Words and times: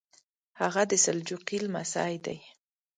هغه 0.61 0.81
د 0.91 0.91
سلجوقي 1.05 1.57
لمسی 1.63 2.13
دی. 2.25 2.37